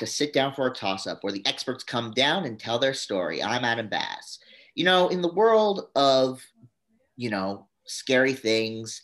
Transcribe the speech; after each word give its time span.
to 0.00 0.06
Sit 0.06 0.32
Down 0.32 0.52
for 0.52 0.66
a 0.66 0.72
Toss 0.72 1.06
Up, 1.06 1.22
where 1.22 1.32
the 1.32 1.46
experts 1.46 1.84
come 1.84 2.10
down 2.10 2.44
and 2.44 2.58
tell 2.58 2.78
their 2.78 2.94
story. 2.94 3.42
I'm 3.42 3.64
Adam 3.64 3.88
Bass. 3.88 4.38
You 4.74 4.84
know, 4.84 5.08
in 5.08 5.22
the 5.22 5.32
world 5.32 5.88
of, 5.94 6.42
you 7.16 7.30
know, 7.30 7.66
scary 7.86 8.32
things, 8.32 9.02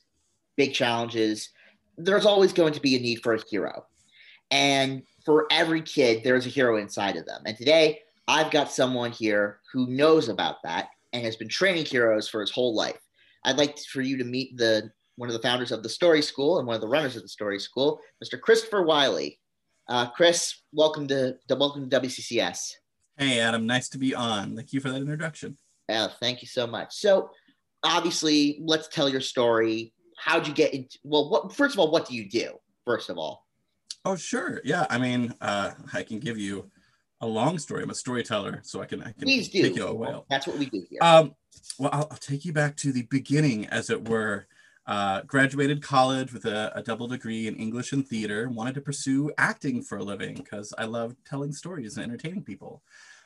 big 0.56 0.74
challenges, 0.74 1.50
there's 1.98 2.26
always 2.26 2.52
going 2.52 2.72
to 2.72 2.80
be 2.80 2.96
a 2.96 3.00
need 3.00 3.22
for 3.22 3.34
a 3.34 3.42
hero. 3.48 3.84
And 4.50 5.02
for 5.24 5.46
every 5.50 5.82
kid, 5.82 6.22
there's 6.24 6.46
a 6.46 6.50
hero 6.50 6.78
inside 6.78 7.16
of 7.16 7.26
them. 7.26 7.42
And 7.46 7.56
today, 7.56 8.00
I've 8.28 8.50
got 8.50 8.72
someone 8.72 9.12
here 9.12 9.60
who 9.72 9.86
knows 9.86 10.28
about 10.28 10.62
that 10.64 10.88
and 11.12 11.24
has 11.24 11.36
been 11.36 11.48
training 11.48 11.84
heroes 11.84 12.28
for 12.28 12.40
his 12.40 12.50
whole 12.50 12.74
life. 12.74 13.00
I'd 13.44 13.58
like 13.58 13.78
for 13.78 14.02
you 14.02 14.16
to 14.18 14.24
meet 14.24 14.56
the 14.56 14.90
one 15.16 15.28
of 15.28 15.34
the 15.34 15.42
founders 15.42 15.72
of 15.72 15.82
the 15.82 15.88
Story 15.88 16.22
School 16.22 16.58
and 16.58 16.66
one 16.66 16.74
of 16.74 16.80
the 16.80 16.88
runners 16.88 17.16
of 17.16 17.22
the 17.22 17.28
Story 17.28 17.58
School, 17.58 18.00
Mr. 18.22 18.40
Christopher 18.40 18.82
Wiley. 18.82 19.38
Uh, 19.88 20.06
Chris, 20.10 20.62
welcome 20.72 21.06
to 21.06 21.36
welcome 21.48 21.88
to 21.88 22.00
WCCS. 22.00 22.72
Hey, 23.16 23.38
Adam, 23.38 23.66
nice 23.66 23.88
to 23.90 23.98
be 23.98 24.16
on. 24.16 24.56
Thank 24.56 24.72
you 24.72 24.80
for 24.80 24.90
that 24.90 24.96
introduction. 24.96 25.56
Uh, 25.88 26.08
thank 26.20 26.42
you 26.42 26.48
so 26.48 26.66
much. 26.66 26.92
So, 26.96 27.30
obviously, 27.84 28.58
let's 28.62 28.88
tell 28.88 29.08
your 29.08 29.20
story. 29.20 29.92
How'd 30.18 30.48
you 30.48 30.54
get 30.54 30.74
into? 30.74 30.98
Well, 31.04 31.30
what 31.30 31.52
first 31.52 31.76
of 31.76 31.78
all, 31.78 31.92
what 31.92 32.08
do 32.08 32.16
you 32.16 32.28
do? 32.28 32.54
First 32.84 33.10
of 33.10 33.18
all. 33.18 33.46
Oh, 34.04 34.16
sure. 34.16 34.60
Yeah, 34.64 34.86
I 34.90 34.98
mean, 34.98 35.32
uh, 35.40 35.72
I 35.92 36.02
can 36.02 36.18
give 36.18 36.36
you 36.36 36.68
a 37.20 37.26
long 37.26 37.56
story. 37.56 37.84
I'm 37.84 37.90
a 37.90 37.94
storyteller, 37.94 38.62
so 38.64 38.82
I 38.82 38.86
can 38.86 39.02
I 39.02 39.12
can 39.12 39.22
Please 39.22 39.48
do. 39.48 39.62
take 39.62 39.76
you 39.76 39.86
away. 39.86 40.08
Well, 40.08 40.26
that's 40.28 40.48
what 40.48 40.58
we 40.58 40.66
do 40.66 40.84
here. 40.90 40.98
Um, 41.00 41.32
well, 41.78 41.90
I'll, 41.92 42.08
I'll, 42.10 42.18
take 42.18 42.44
you 42.44 42.52
back 42.52 42.76
to 42.78 42.90
the 42.90 43.02
beginning, 43.02 43.66
as 43.66 43.90
it 43.90 44.08
were. 44.08 44.48
Uh, 44.86 45.22
graduated 45.22 45.82
college 45.82 46.32
with 46.32 46.44
a, 46.44 46.70
a, 46.76 46.82
double 46.82 47.08
degree 47.08 47.48
in 47.48 47.56
English 47.56 47.92
and 47.92 48.06
theater. 48.06 48.48
Wanted 48.48 48.76
to 48.76 48.80
pursue 48.80 49.32
acting 49.36 49.82
for 49.82 49.98
a 49.98 50.04
living 50.04 50.36
because 50.36 50.72
I 50.78 50.84
love 50.84 51.16
telling 51.24 51.52
stories 51.52 51.96
and 51.96 52.04
entertaining 52.04 52.44
people. 52.44 52.82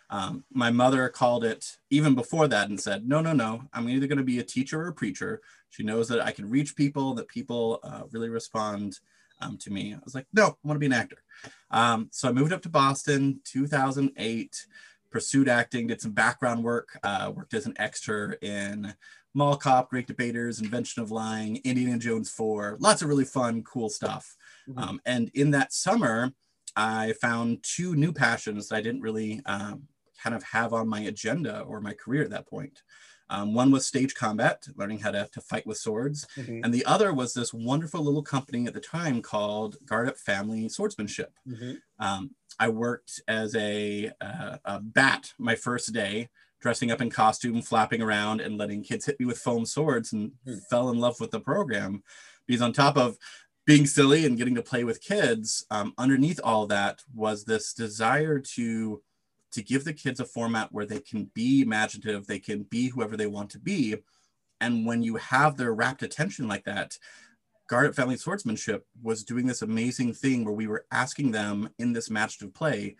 Um, 0.08 0.44
my 0.50 0.70
mother 0.70 1.06
called 1.10 1.44
it 1.44 1.76
even 1.90 2.14
before 2.14 2.48
that 2.48 2.70
and 2.70 2.80
said, 2.80 3.06
"No, 3.06 3.20
no, 3.20 3.34
no. 3.34 3.62
I'm 3.74 3.90
either 3.90 4.06
going 4.06 4.18
to 4.18 4.24
be 4.24 4.38
a 4.38 4.44
teacher 4.44 4.80
or 4.80 4.88
a 4.88 4.92
preacher." 4.94 5.42
She 5.68 5.82
knows 5.82 6.08
that 6.08 6.24
I 6.24 6.32
can 6.32 6.48
reach 6.48 6.74
people, 6.74 7.14
that 7.14 7.28
people 7.28 7.78
uh, 7.82 8.02
really 8.10 8.30
respond 8.30 8.98
um, 9.40 9.58
to 9.58 9.70
me. 9.70 9.94
I 9.94 9.98
was 10.02 10.14
like, 10.14 10.26
"No, 10.32 10.46
I 10.46 10.66
want 10.66 10.76
to 10.76 10.80
be 10.80 10.86
an 10.86 10.92
actor." 10.94 11.22
Um, 11.70 12.08
so 12.10 12.28
I 12.28 12.32
moved 12.32 12.52
up 12.52 12.62
to 12.62 12.68
Boston 12.68 13.40
2008, 13.44 14.66
pursued 15.10 15.48
acting, 15.48 15.86
did 15.86 16.00
some 16.00 16.12
background 16.12 16.64
work, 16.64 16.98
uh, 17.02 17.32
worked 17.34 17.54
as 17.54 17.66
an 17.66 17.74
extra 17.78 18.34
in 18.42 18.94
Mall 19.34 19.56
Cop, 19.56 19.90
Great 19.90 20.06
Debaters, 20.06 20.60
Invention 20.60 21.02
of 21.02 21.10
Lying, 21.10 21.60
Indiana 21.64 21.98
Jones 21.98 22.30
4, 22.30 22.78
lots 22.80 23.02
of 23.02 23.08
really 23.08 23.24
fun, 23.24 23.62
cool 23.62 23.88
stuff. 23.88 24.36
Mm-hmm. 24.68 24.78
Um, 24.78 25.00
and 25.06 25.30
in 25.34 25.50
that 25.52 25.72
summer, 25.72 26.32
I 26.76 27.14
found 27.20 27.62
two 27.62 27.94
new 27.94 28.12
passions 28.12 28.68
that 28.68 28.76
I 28.76 28.80
didn't 28.80 29.02
really 29.02 29.40
um, 29.46 29.84
kind 30.22 30.34
of 30.34 30.42
have 30.42 30.72
on 30.72 30.88
my 30.88 31.00
agenda 31.00 31.60
or 31.60 31.80
my 31.80 31.94
career 31.94 32.22
at 32.22 32.30
that 32.30 32.48
point. 32.48 32.82
Um, 33.30 33.54
one 33.54 33.70
was 33.70 33.86
stage 33.86 34.14
combat, 34.14 34.66
learning 34.74 34.98
how 34.98 35.12
to, 35.12 35.28
to 35.32 35.40
fight 35.40 35.64
with 35.64 35.78
swords. 35.78 36.26
Mm-hmm. 36.36 36.64
And 36.64 36.74
the 36.74 36.84
other 36.84 37.14
was 37.14 37.32
this 37.32 37.54
wonderful 37.54 38.02
little 38.02 38.24
company 38.24 38.66
at 38.66 38.74
the 38.74 38.80
time 38.80 39.22
called 39.22 39.76
Guard 39.86 40.08
Up 40.08 40.18
Family 40.18 40.68
Swordsmanship. 40.68 41.32
Mm-hmm. 41.48 41.74
Um, 42.04 42.32
I 42.58 42.68
worked 42.68 43.22
as 43.28 43.54
a, 43.54 44.10
uh, 44.20 44.56
a, 44.64 44.80
bat 44.80 45.32
my 45.38 45.54
first 45.54 45.92
day, 45.92 46.28
dressing 46.60 46.90
up 46.90 47.00
in 47.00 47.10
costume, 47.10 47.62
flapping 47.62 48.02
around, 48.02 48.40
and 48.40 48.58
letting 48.58 48.82
kids 48.82 49.06
hit 49.06 49.18
me 49.18 49.26
with 49.26 49.38
foam 49.38 49.64
swords 49.64 50.12
and 50.12 50.32
mm-hmm. 50.46 50.58
fell 50.68 50.90
in 50.90 50.98
love 50.98 51.18
with 51.20 51.30
the 51.30 51.40
program. 51.40 52.02
Because 52.46 52.62
on 52.62 52.72
top 52.72 52.96
of 52.96 53.16
being 53.66 53.86
silly 53.86 54.26
and 54.26 54.36
getting 54.36 54.54
to 54.54 54.62
play 54.62 54.84
with 54.84 55.02
kids, 55.02 55.64
um, 55.70 55.94
underneath 55.96 56.40
all 56.42 56.66
that 56.66 57.02
was 57.14 57.44
this 57.44 57.72
desire 57.72 58.38
to 58.38 59.02
to 59.52 59.62
give 59.62 59.84
the 59.84 59.92
kids 59.92 60.20
a 60.20 60.24
format 60.24 60.70
where 60.70 60.86
they 60.86 61.00
can 61.00 61.28
be 61.34 61.62
imaginative, 61.62 62.26
they 62.26 62.38
can 62.38 62.62
be 62.64 62.88
whoever 62.88 63.16
they 63.16 63.26
want 63.26 63.50
to 63.50 63.58
be. 63.58 63.96
And 64.60 64.86
when 64.86 65.02
you 65.02 65.16
have 65.16 65.56
their 65.56 65.74
rapt 65.74 66.04
attention 66.04 66.46
like 66.46 66.64
that, 66.64 66.96
Guard 67.66 67.86
Up 67.86 67.94
Family 67.94 68.16
Swordsmanship 68.16 68.86
was 69.02 69.24
doing 69.24 69.46
this 69.46 69.62
amazing 69.62 70.12
thing 70.12 70.44
where 70.44 70.54
we 70.54 70.66
were 70.66 70.86
asking 70.92 71.32
them 71.32 71.70
in 71.78 71.92
this 71.92 72.10
imaginative 72.10 72.54
play 72.54 72.96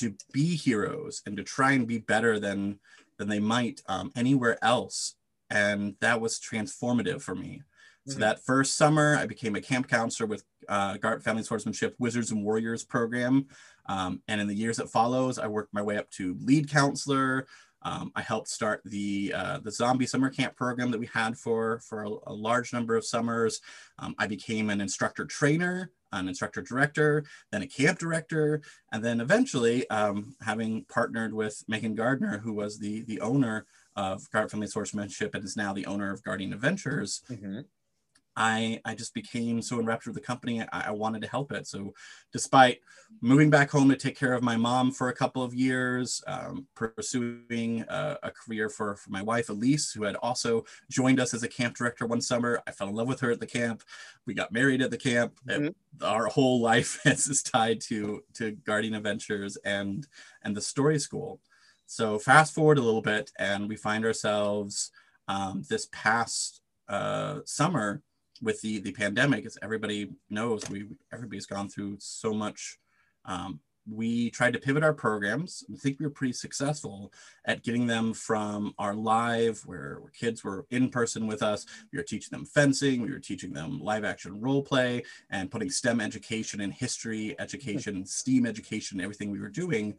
to 0.00 0.14
be 0.32 0.56
heroes 0.56 1.22
and 1.26 1.36
to 1.36 1.42
try 1.42 1.72
and 1.72 1.86
be 1.86 1.98
better 1.98 2.38
than 2.38 2.78
than 3.18 3.28
they 3.28 3.40
might 3.40 3.80
um, 3.88 4.10
anywhere 4.16 4.58
else. 4.62 5.14
And 5.50 5.94
that 6.00 6.20
was 6.20 6.40
transformative 6.40 7.22
for 7.22 7.34
me. 7.34 7.62
So 8.06 8.12
mm-hmm. 8.12 8.20
that 8.20 8.44
first 8.44 8.76
summer, 8.76 9.16
I 9.16 9.26
became 9.26 9.54
a 9.56 9.60
camp 9.60 9.88
counselor 9.88 10.26
with 10.26 10.44
uh, 10.68 10.96
Guard 10.96 11.18
Up 11.18 11.22
Family 11.22 11.42
Swordsmanship 11.42 11.94
Wizards 11.98 12.32
and 12.32 12.44
Warriors 12.44 12.84
program. 12.84 13.46
Um, 13.86 14.22
and 14.28 14.40
in 14.40 14.46
the 14.46 14.54
years 14.54 14.76
that 14.78 14.90
follows, 14.90 15.38
I 15.38 15.46
worked 15.46 15.72
my 15.72 15.82
way 15.82 15.96
up 15.96 16.10
to 16.12 16.36
lead 16.40 16.68
counselor. 16.68 17.46
Um, 17.82 18.12
I 18.16 18.22
helped 18.22 18.48
start 18.48 18.80
the 18.84 19.32
uh, 19.36 19.58
the 19.58 19.70
zombie 19.70 20.06
summer 20.06 20.30
camp 20.30 20.56
program 20.56 20.90
that 20.90 20.98
we 21.00 21.08
had 21.12 21.36
for 21.36 21.80
for 21.80 22.04
a, 22.04 22.10
a 22.26 22.32
large 22.32 22.72
number 22.72 22.96
of 22.96 23.04
summers. 23.04 23.60
Um, 23.98 24.14
I 24.18 24.26
became 24.26 24.70
an 24.70 24.80
instructor 24.80 25.26
trainer, 25.26 25.90
an 26.20 26.28
instructor 26.28 26.62
director, 26.62 27.24
then 27.50 27.62
a 27.62 27.66
camp 27.66 27.98
director, 27.98 28.62
and 28.92 29.04
then 29.04 29.20
eventually, 29.20 29.88
um, 29.90 30.34
having 30.42 30.84
partnered 30.84 31.34
with 31.34 31.64
Megan 31.68 31.94
Gardner, 31.94 32.38
who 32.38 32.52
was 32.52 32.78
the 32.78 33.02
the 33.02 33.20
owner 33.20 33.66
of 33.96 34.28
Guard 34.30 34.46
Up 34.46 34.50
Family 34.50 34.66
Swordsmanship 34.66 35.34
and 35.34 35.44
is 35.44 35.56
now 35.56 35.72
the 35.72 35.86
owner 35.86 36.10
of 36.12 36.22
Guardian 36.22 36.52
Adventures. 36.52 37.22
Mm-hmm. 37.30 37.60
I, 38.36 38.80
I 38.84 38.94
just 38.94 39.14
became 39.14 39.62
so 39.62 39.78
enraptured 39.78 40.14
with 40.14 40.22
the 40.22 40.26
company. 40.26 40.60
I, 40.60 40.88
I, 40.88 40.90
wanted 40.90 41.22
to 41.22 41.28
help 41.28 41.52
it. 41.52 41.66
So, 41.66 41.94
despite 42.32 42.80
moving 43.20 43.48
back 43.48 43.70
home 43.70 43.88
to 43.90 43.96
take 43.96 44.18
care 44.18 44.32
of 44.32 44.42
my 44.42 44.56
mom 44.56 44.90
for 44.90 45.08
a 45.08 45.14
couple 45.14 45.42
of 45.42 45.54
years, 45.54 46.22
um, 46.26 46.66
pursuing 46.74 47.84
a, 47.88 48.18
a, 48.24 48.30
career 48.30 48.68
for, 48.68 48.96
for 48.96 49.10
my 49.10 49.22
wife, 49.22 49.50
Elise, 49.50 49.92
who 49.92 50.02
had 50.02 50.16
also 50.16 50.64
joined 50.90 51.20
us 51.20 51.32
as 51.32 51.44
a 51.44 51.48
camp 51.48 51.76
director 51.76 52.06
one 52.06 52.20
summer, 52.20 52.60
I 52.66 52.72
fell 52.72 52.88
in 52.88 52.94
love 52.94 53.08
with 53.08 53.20
her 53.20 53.30
at 53.30 53.40
the 53.40 53.46
camp. 53.46 53.82
We 54.26 54.34
got 54.34 54.52
married 54.52 54.82
at 54.82 54.90
the 54.90 54.98
camp. 54.98 55.38
Mm-hmm. 55.48 56.04
Our 56.04 56.26
whole 56.26 56.60
life 56.60 57.00
is 57.06 57.42
tied 57.42 57.80
to, 57.82 58.22
to 58.34 58.52
Guardian 58.52 58.94
Adventures 58.94 59.56
and, 59.64 60.06
and 60.42 60.56
the 60.56 60.62
Story 60.62 60.98
School. 60.98 61.40
So, 61.86 62.18
fast 62.18 62.54
forward 62.54 62.78
a 62.78 62.82
little 62.82 63.02
bit, 63.02 63.30
and 63.38 63.68
we 63.68 63.76
find 63.76 64.04
ourselves 64.04 64.90
um, 65.28 65.62
this 65.68 65.86
past 65.92 66.62
uh, 66.88 67.40
summer 67.44 68.02
with 68.42 68.60
the 68.60 68.80
the 68.80 68.92
pandemic, 68.92 69.46
as 69.46 69.58
everybody 69.62 70.10
knows, 70.30 70.68
we 70.68 70.86
everybody's 71.12 71.46
gone 71.46 71.68
through 71.68 71.96
so 72.00 72.32
much. 72.32 72.78
Um, 73.24 73.60
we 73.90 74.30
tried 74.30 74.54
to 74.54 74.58
pivot 74.58 74.82
our 74.82 74.94
programs. 74.94 75.64
I 75.72 75.76
think 75.76 75.98
we 75.98 76.06
were 76.06 76.10
pretty 76.10 76.32
successful 76.32 77.12
at 77.44 77.62
getting 77.62 77.86
them 77.86 78.14
from 78.14 78.74
our 78.78 78.94
live, 78.94 79.60
where, 79.66 79.98
where 80.00 80.10
kids 80.10 80.42
were 80.42 80.66
in 80.70 80.88
person 80.88 81.26
with 81.26 81.42
us. 81.42 81.66
We 81.92 81.98
were 81.98 82.04
teaching 82.04 82.30
them 82.30 82.46
fencing, 82.46 83.02
we 83.02 83.12
were 83.12 83.18
teaching 83.18 83.52
them 83.52 83.80
live 83.80 84.04
action 84.04 84.40
role 84.40 84.62
play, 84.62 85.02
and 85.30 85.50
putting 85.50 85.70
STEM 85.70 86.00
education 86.00 86.60
and 86.62 86.72
history 86.72 87.36
education, 87.38 88.06
STEAM 88.06 88.46
education, 88.46 89.00
everything 89.00 89.30
we 89.30 89.40
were 89.40 89.48
doing 89.50 89.98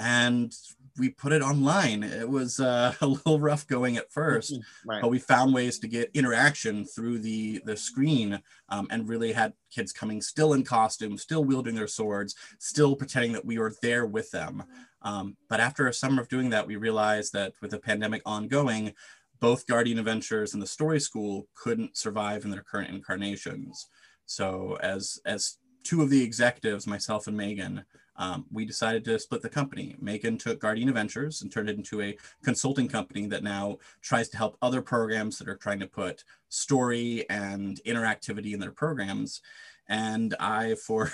and 0.00 0.52
we 0.98 1.10
put 1.10 1.32
it 1.32 1.42
online. 1.42 2.02
It 2.02 2.28
was 2.28 2.58
uh, 2.58 2.94
a 3.00 3.06
little 3.06 3.38
rough 3.38 3.66
going 3.66 3.96
at 3.96 4.12
1st 4.12 4.52
mm-hmm. 4.52 4.88
right. 4.88 5.02
but 5.02 5.10
we 5.10 5.18
found 5.18 5.54
ways 5.54 5.78
to 5.78 5.88
get 5.88 6.10
interaction 6.14 6.84
through 6.84 7.18
the 7.18 7.60
the 7.64 7.76
screen, 7.76 8.40
um, 8.70 8.88
and 8.90 9.08
really 9.08 9.32
had 9.32 9.52
kids 9.70 9.92
coming 9.92 10.20
still 10.20 10.54
in 10.54 10.64
costume, 10.64 11.16
still 11.18 11.44
wielding 11.44 11.74
their 11.74 11.86
swords, 11.86 12.34
still 12.58 12.96
pretending 12.96 13.32
that 13.32 13.44
we 13.44 13.58
were 13.58 13.74
there 13.82 14.06
with 14.06 14.30
them. 14.30 14.64
Um, 15.02 15.36
but 15.48 15.60
after 15.60 15.86
a 15.86 15.94
summer 15.94 16.20
of 16.20 16.28
doing 16.28 16.50
that, 16.50 16.66
we 16.66 16.76
realized 16.76 17.32
that 17.32 17.54
with 17.62 17.70
the 17.70 17.78
pandemic 17.78 18.22
ongoing, 18.26 18.92
both 19.38 19.66
Guardian 19.66 19.98
Adventures 19.98 20.52
and 20.52 20.62
the 20.62 20.66
Story 20.66 21.00
School 21.00 21.48
couldn't 21.54 21.96
survive 21.96 22.44
in 22.44 22.50
their 22.50 22.62
current 22.62 22.90
incarnations. 22.90 23.88
So 24.26 24.78
as 24.82 25.18
as 25.24 25.58
two 25.82 26.02
of 26.02 26.10
the 26.10 26.22
executives, 26.22 26.86
myself 26.86 27.26
and 27.26 27.36
Megan, 27.36 27.84
um, 28.16 28.46
we 28.52 28.64
decided 28.64 29.04
to 29.04 29.18
split 29.18 29.42
the 29.42 29.48
company. 29.48 29.96
Megan 30.00 30.36
took 30.38 30.60
Guardian 30.60 30.92
Ventures 30.92 31.42
and 31.42 31.50
turned 31.50 31.70
it 31.70 31.76
into 31.76 32.02
a 32.02 32.16
consulting 32.42 32.88
company 32.88 33.26
that 33.26 33.42
now 33.42 33.78
tries 34.02 34.28
to 34.30 34.36
help 34.36 34.56
other 34.60 34.82
programs 34.82 35.38
that 35.38 35.48
are 35.48 35.56
trying 35.56 35.80
to 35.80 35.86
put 35.86 36.24
story 36.48 37.28
and 37.30 37.80
interactivity 37.86 38.52
in 38.52 38.60
their 38.60 38.72
programs. 38.72 39.40
And 39.88 40.34
I, 40.38 40.74
for 40.86 41.10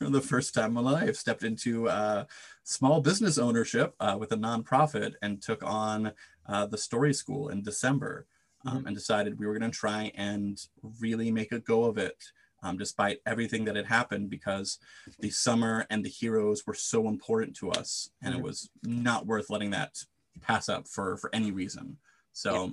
the 0.00 0.24
first 0.24 0.54
time 0.54 0.76
in 0.76 0.84
my 0.84 0.92
life, 0.92 1.16
stepped 1.16 1.44
into 1.44 1.88
uh, 1.88 2.24
small 2.64 3.00
business 3.00 3.38
ownership 3.38 3.94
uh, 4.00 4.16
with 4.18 4.32
a 4.32 4.36
nonprofit 4.36 5.14
and 5.22 5.40
took 5.40 5.62
on 5.62 6.12
uh, 6.46 6.66
the 6.66 6.78
Story 6.78 7.12
School 7.12 7.48
in 7.50 7.62
December 7.62 8.26
um, 8.64 8.78
mm-hmm. 8.78 8.86
and 8.86 8.96
decided 8.96 9.38
we 9.38 9.46
were 9.46 9.58
going 9.58 9.70
to 9.70 9.76
try 9.78 10.10
and 10.14 10.66
really 11.00 11.30
make 11.30 11.52
a 11.52 11.60
go 11.60 11.84
of 11.84 11.98
it 11.98 12.32
um, 12.62 12.76
despite 12.76 13.18
everything 13.26 13.64
that 13.64 13.76
had 13.76 13.86
happened, 13.86 14.30
because 14.30 14.78
the 15.18 15.30
summer 15.30 15.86
and 15.90 16.04
the 16.04 16.08
heroes 16.08 16.66
were 16.66 16.74
so 16.74 17.08
important 17.08 17.56
to 17.56 17.70
us, 17.70 18.10
and 18.22 18.34
mm-hmm. 18.34 18.40
it 18.40 18.44
was 18.44 18.70
not 18.82 19.26
worth 19.26 19.50
letting 19.50 19.70
that 19.70 20.04
pass 20.40 20.68
up 20.68 20.88
for 20.88 21.16
for 21.16 21.30
any 21.32 21.50
reason. 21.50 21.98
So. 22.32 22.64
Yeah. 22.64 22.70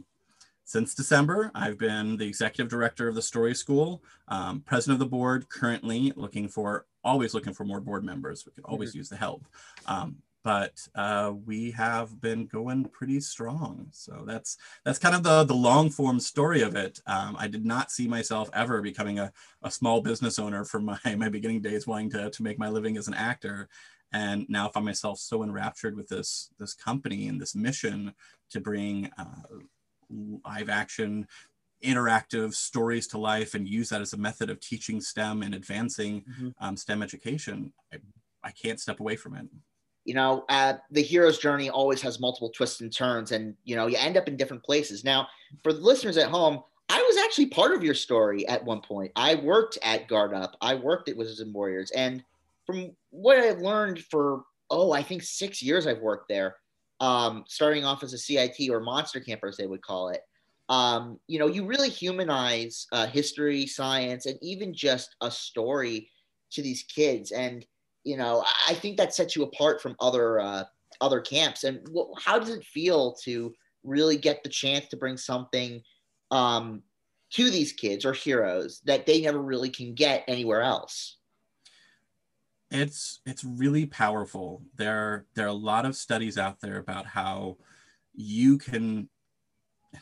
Since 0.67 0.95
December, 0.95 1.51
I've 1.53 1.77
been 1.77 2.17
the 2.17 2.25
executive 2.27 2.71
director 2.71 3.07
of 3.07 3.13
the 3.13 3.21
Story 3.21 3.53
School, 3.53 4.01
um, 4.29 4.61
president 4.61 4.95
of 4.95 4.99
the 4.99 5.15
board, 5.15 5.47
currently 5.47 6.11
looking 6.15 6.47
for 6.47 6.87
always 7.03 7.35
looking 7.35 7.53
for 7.53 7.65
more 7.65 7.79
board 7.79 8.03
members. 8.03 8.47
We 8.47 8.51
could 8.51 8.65
always 8.65 8.89
mm-hmm. 8.89 8.97
use 8.97 9.09
the 9.09 9.15
help. 9.15 9.45
Um, 9.85 10.17
but 10.45 10.87
uh, 10.93 11.33
we 11.43 11.71
have 11.71 12.21
been 12.21 12.45
going 12.45 12.85
pretty 12.85 13.19
strong. 13.19 13.87
So 13.91 14.23
that's 14.27 14.57
that's 14.83 14.99
kind 14.99 15.15
of 15.15 15.23
the 15.23 15.43
the 15.43 15.55
long 15.55 15.89
form 15.89 16.19
story 16.19 16.61
of 16.61 16.75
it. 16.75 17.01
Um, 17.07 17.35
I 17.39 17.47
did 17.47 17.65
not 17.65 17.91
see 17.91 18.07
myself 18.07 18.51
ever 18.53 18.79
becoming 18.79 19.17
a, 19.17 19.33
a 19.63 19.71
small 19.71 20.01
business 20.01 20.37
owner 20.37 20.63
from 20.63 20.85
my 20.85 20.99
my 21.17 21.29
beginning 21.29 21.61
days, 21.61 21.87
wanting 21.87 22.11
to 22.11 22.29
to 22.29 22.43
make 22.43 22.59
my 22.59 22.69
living 22.69 22.95
as 22.95 23.07
an 23.07 23.15
actor, 23.15 23.67
and 24.13 24.45
now 24.47 24.69
find 24.69 24.85
myself 24.85 25.17
so 25.17 25.41
enraptured 25.41 25.97
with 25.97 26.09
this 26.09 26.51
this 26.59 26.75
company 26.75 27.27
and 27.27 27.41
this 27.41 27.55
mission 27.55 28.13
to 28.51 28.61
bring 28.61 29.09
uh, 29.17 29.57
live 30.45 30.69
action 30.69 31.27
interactive 31.83 32.53
stories 32.53 33.07
to 33.07 33.17
life 33.17 33.53
and 33.55 33.67
use 33.67 33.89
that 33.89 34.01
as 34.01 34.13
a 34.13 34.17
method 34.17 34.49
of 34.49 34.59
teaching 34.59 35.01
STEM 35.01 35.43
and 35.43 35.53
advancing 35.53 36.21
mm-hmm. 36.21 36.49
um, 36.59 36.77
STEM 36.77 37.03
education. 37.03 37.73
I, 37.91 37.97
I 38.43 38.51
can't 38.51 38.79
step 38.79 38.99
away 38.99 39.15
from 39.15 39.35
it 39.35 39.47
you 40.05 40.13
know, 40.13 40.45
uh, 40.49 40.73
the 40.91 41.01
hero's 41.01 41.39
journey 41.39 41.69
always 41.69 42.01
has 42.01 42.19
multiple 42.19 42.49
twists 42.49 42.81
and 42.81 42.93
turns, 42.93 43.31
and 43.31 43.55
you 43.63 43.75
know, 43.75 43.87
you 43.87 43.97
end 43.97 44.17
up 44.17 44.27
in 44.27 44.37
different 44.37 44.63
places. 44.63 45.03
Now, 45.03 45.27
for 45.63 45.73
the 45.73 45.81
listeners 45.81 46.17
at 46.17 46.29
home, 46.29 46.61
I 46.89 47.01
was 47.01 47.17
actually 47.17 47.47
part 47.47 47.73
of 47.73 47.83
your 47.83 47.95
story 47.95 48.47
at 48.47 48.63
one 48.63 48.81
point. 48.81 49.11
I 49.15 49.35
worked 49.35 49.79
at 49.83 50.07
Guard 50.07 50.33
Up. 50.33 50.55
I 50.61 50.75
worked 50.75 51.09
at 51.09 51.17
Wizards 51.17 51.39
and 51.39 51.53
Warriors, 51.53 51.91
and 51.91 52.23
from 52.65 52.91
what 53.09 53.39
I've 53.39 53.59
learned 53.59 53.99
for 54.05 54.43
oh, 54.71 54.91
I 54.91 55.03
think 55.03 55.23
six 55.23 55.61
years 55.61 55.85
I've 55.85 56.01
worked 56.01 56.27
there, 56.27 56.55
um, 56.99 57.43
starting 57.47 57.85
off 57.85 58.03
as 58.03 58.13
a 58.13 58.17
CIT 58.17 58.69
or 58.69 58.79
monster 58.79 59.19
camper, 59.19 59.47
as 59.47 59.57
they 59.57 59.67
would 59.67 59.81
call 59.81 60.09
it. 60.09 60.21
Um, 60.69 61.19
you 61.27 61.37
know, 61.37 61.45
you 61.45 61.65
really 61.65 61.89
humanize 61.89 62.87
uh, 62.91 63.05
history, 63.05 63.67
science, 63.67 64.25
and 64.25 64.39
even 64.41 64.73
just 64.73 65.15
a 65.21 65.29
story 65.29 66.09
to 66.51 66.61
these 66.61 66.83
kids, 66.83 67.31
and 67.31 67.65
you 68.05 68.15
know, 68.15 68.45
I 68.69 68.73
think 68.75 68.97
that 68.97 69.13
sets 69.13 69.35
you 69.35 69.43
apart 69.43 69.81
from 69.81 69.95
other 69.99 70.39
uh, 70.39 70.63
other 71.01 71.19
camps. 71.19 71.65
And 71.65 71.85
how 72.17 72.39
does 72.39 72.49
it 72.49 72.63
feel 72.63 73.13
to 73.23 73.53
really 73.83 74.15
get 74.15 74.43
the 74.43 74.49
chance 74.49 74.87
to 74.87 74.97
bring 74.97 75.17
something 75.17 75.81
um, 76.31 76.83
to 77.31 77.49
these 77.49 77.73
kids 77.73 78.05
or 78.05 78.13
heroes 78.13 78.81
that 78.85 79.05
they 79.05 79.21
never 79.21 79.41
really 79.41 79.69
can 79.69 79.93
get 79.93 80.23
anywhere 80.27 80.61
else? 80.61 81.17
It's 82.71 83.21
it's 83.25 83.43
really 83.43 83.87
powerful. 83.87 84.61
There 84.75 85.25
there 85.33 85.45
are 85.45 85.49
a 85.49 85.53
lot 85.53 85.85
of 85.85 85.95
studies 85.95 86.37
out 86.37 86.61
there 86.61 86.77
about 86.77 87.07
how 87.07 87.57
you 88.13 88.57
can 88.57 89.09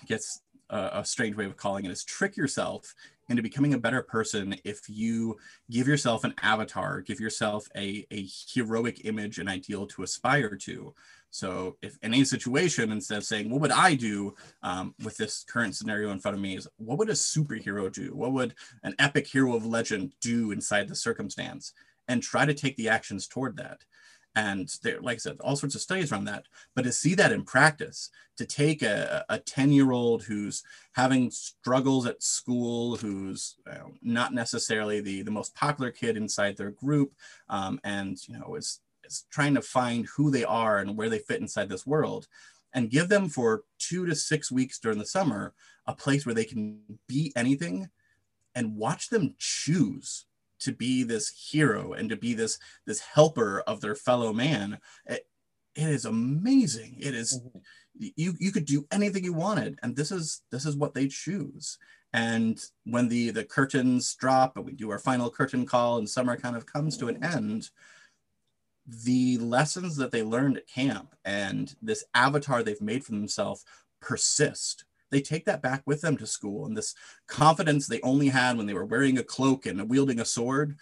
gets 0.07 0.41
a, 0.69 0.89
a 0.95 1.05
strange 1.05 1.35
way 1.35 1.45
of 1.45 1.55
calling 1.55 1.85
it 1.85 1.91
is 1.91 2.03
trick 2.03 2.35
yourself 2.35 2.93
into 3.29 3.41
becoming 3.41 3.73
a 3.73 3.79
better 3.79 4.01
person 4.01 4.55
if 4.63 4.81
you 4.89 5.37
give 5.69 5.87
yourself 5.87 6.23
an 6.23 6.33
avatar, 6.41 7.01
give 7.01 7.19
yourself 7.19 7.67
a, 7.75 8.05
a 8.11 8.27
heroic 8.51 9.05
image 9.05 9.39
and 9.39 9.49
ideal 9.49 9.85
to 9.87 10.03
aspire 10.03 10.55
to. 10.55 10.93
So, 11.29 11.77
if 11.81 11.97
in 12.03 12.13
any 12.13 12.25
situation, 12.25 12.91
instead 12.91 13.17
of 13.17 13.23
saying, 13.23 13.49
What 13.49 13.61
would 13.61 13.71
I 13.71 13.95
do 13.95 14.35
um, 14.61 14.93
with 15.03 15.17
this 15.17 15.43
current 15.43 15.75
scenario 15.75 16.11
in 16.11 16.19
front 16.19 16.35
of 16.35 16.41
me, 16.41 16.55
is 16.55 16.67
what 16.77 16.99
would 16.99 17.09
a 17.09 17.13
superhero 17.13 17.91
do? 17.91 18.13
What 18.13 18.33
would 18.33 18.53
an 18.83 18.93
epic 18.99 19.25
hero 19.25 19.55
of 19.55 19.65
legend 19.65 20.13
do 20.21 20.51
inside 20.51 20.87
the 20.87 20.95
circumstance? 20.95 21.73
And 22.07 22.21
try 22.21 22.45
to 22.45 22.53
take 22.53 22.75
the 22.75 22.89
actions 22.89 23.27
toward 23.27 23.57
that 23.57 23.79
and 24.35 24.75
there 24.81 24.99
like 25.01 25.15
i 25.15 25.17
said 25.17 25.37
all 25.41 25.55
sorts 25.55 25.75
of 25.75 25.81
studies 25.81 26.11
around 26.11 26.25
that. 26.25 26.45
But 26.75 26.83
to 26.83 26.91
see 26.91 27.15
that 27.15 27.31
in 27.31 27.43
practice 27.43 28.09
to 28.37 28.45
take 28.45 28.81
a, 28.81 29.23
a 29.29 29.39
10 29.39 29.71
year 29.71 29.91
old 29.91 30.23
who's 30.23 30.63
having 30.93 31.29
struggles 31.29 32.05
at 32.05 32.23
school 32.23 32.95
who's 32.95 33.55
not 34.01 34.33
necessarily 34.33 35.01
the 35.01 35.21
the 35.21 35.31
most 35.31 35.55
popular 35.55 35.91
kid 35.91 36.17
inside 36.17 36.57
their 36.57 36.71
group 36.71 37.13
um, 37.49 37.79
and 37.83 38.17
you 38.27 38.37
know 38.37 38.55
is, 38.55 38.79
is 39.03 39.25
trying 39.29 39.53
to 39.55 39.61
find 39.61 40.07
who 40.15 40.31
they 40.31 40.43
are 40.43 40.79
and 40.79 40.97
where 40.97 41.09
they 41.09 41.19
fit 41.19 41.41
inside 41.41 41.69
this 41.69 41.85
world 41.85 42.27
and 42.73 42.89
give 42.89 43.07
them 43.07 43.29
for 43.29 43.63
two 43.77 44.05
to 44.05 44.15
six 44.15 44.51
weeks 44.51 44.79
during 44.79 44.97
the 44.97 45.05
summer 45.05 45.53
a 45.85 45.93
place 45.93 46.25
where 46.25 46.35
they 46.35 46.45
can 46.45 46.79
be 47.07 47.31
anything 47.35 47.89
and 48.55 48.75
watch 48.75 49.09
them 49.09 49.35
choose 49.37 50.25
to 50.63 50.71
be 50.71 51.03
this 51.03 51.29
hero 51.29 51.93
and 51.93 52.09
to 52.09 52.15
be 52.15 52.33
this 52.33 52.57
this 52.85 52.99
helper 52.99 53.61
of 53.61 53.81
their 53.81 53.95
fellow 53.95 54.33
man 54.33 54.77
it, 55.05 55.27
it 55.75 55.89
is 55.89 56.05
amazing. 56.05 56.97
It 56.99 57.15
is, 57.15 57.39
mm-hmm. 57.39 57.59
you 58.15 58.33
you 58.39 58.51
could 58.51 58.65
do 58.65 58.85
anything 58.91 59.23
you 59.23 59.33
wanted 59.33 59.79
and 59.81 59.95
this 59.95 60.11
is 60.11 60.41
this 60.51 60.65
is 60.65 60.75
what 60.75 60.93
they 60.93 61.07
choose. 61.07 61.77
And 62.13 62.63
when 62.85 63.07
the 63.07 63.31
the 63.31 63.43
curtains 63.43 64.13
drop 64.15 64.55
and 64.55 64.65
we 64.65 64.73
do 64.73 64.91
our 64.91 64.99
final 64.99 65.31
curtain 65.31 65.65
call 65.65 65.97
and 65.97 66.09
summer 66.09 66.37
kind 66.37 66.55
of 66.55 66.65
comes 66.65 66.97
to 66.97 67.07
an 67.07 67.23
end 67.23 67.69
the 68.85 69.37
lessons 69.37 69.95
that 69.95 70.11
they 70.11 70.21
learned 70.21 70.57
at 70.57 70.67
camp 70.67 71.15
and 71.23 71.73
this 71.81 72.03
avatar 72.13 72.61
they've 72.61 72.81
made 72.81 73.01
for 73.01 73.13
themselves 73.13 73.63
persist 74.01 74.83
they 75.13 75.21
take 75.21 75.45
that 75.45 75.61
back 75.61 75.83
with 75.85 76.01
them 76.01 76.17
to 76.17 76.27
school. 76.27 76.65
And 76.65 76.75
this 76.75 76.95
confidence 77.27 77.87
they 77.87 78.01
only 78.01 78.29
had 78.29 78.57
when 78.57 78.65
they 78.65 78.73
were 78.73 78.85
wearing 78.85 79.17
a 79.17 79.23
cloak 79.23 79.65
and 79.65 79.89
wielding 79.89 80.19
a 80.19 80.25
sword 80.25 80.77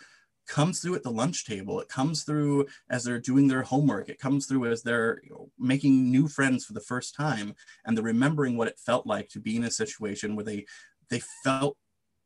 comes 0.48 0.80
through 0.80 0.96
at 0.96 1.04
the 1.04 1.12
lunch 1.12 1.46
table. 1.46 1.80
It 1.80 1.90
comes 1.90 2.24
through 2.24 2.68
as 2.90 3.04
they're 3.04 3.20
doing 3.20 3.48
their 3.48 3.62
homework. 3.62 4.10
It 4.10 4.20
comes 4.20 4.48
through 4.48 4.72
as 4.72 4.82
they're 4.82 5.22
you 5.24 5.30
know, 5.30 5.50
making 5.60 6.10
new 6.10 6.28
friends 6.28 6.66
for 6.66 6.74
the 6.74 6.80
first 6.82 7.16
time 7.16 7.56
and 7.86 7.96
they're 7.96 8.04
remembering 8.04 8.58
what 8.58 8.68
it 8.68 8.80
felt 8.80 9.06
like 9.06 9.30
to 9.30 9.40
be 9.40 9.56
in 9.56 9.66
a 9.66 9.72
situation 9.72 10.36
where 10.36 10.46
they 10.46 10.66
they 11.10 11.22
felt 11.44 11.78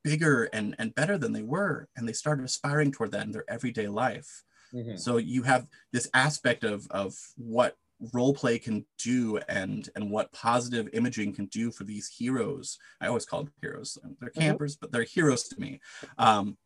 bigger 0.03 0.43
and, 0.53 0.75
and 0.77 0.93
better 0.93 1.17
than 1.17 1.33
they 1.33 1.41
were. 1.41 1.89
And 1.95 2.07
they 2.07 2.13
started 2.13 2.45
aspiring 2.45 2.91
toward 2.91 3.11
that 3.11 3.25
in 3.25 3.31
their 3.31 3.49
everyday 3.49 3.87
life. 3.87 4.43
Mm-hmm. 4.73 4.97
So 4.97 5.17
you 5.17 5.43
have 5.43 5.67
this 5.91 6.07
aspect 6.13 6.63
of, 6.63 6.87
of 6.91 7.15
what 7.35 7.75
role 8.13 8.33
play 8.33 8.59
can 8.59 8.85
do 9.01 9.37
and 9.49 9.89
and 9.95 10.11
what 10.11 10.31
positive 10.31 10.89
imaging 10.93 11.33
can 11.33 11.45
do 11.47 11.71
for 11.71 11.83
these 11.83 12.07
heroes. 12.07 12.77
I 13.01 13.07
always 13.07 13.25
call 13.25 13.43
them 13.43 13.53
heroes. 13.61 13.97
They're 14.19 14.29
mm-hmm. 14.29 14.39
campers 14.39 14.75
but 14.75 14.91
they're 14.91 15.03
heroes 15.03 15.47
to 15.49 15.59
me. 15.59 15.79
Um, 16.17 16.57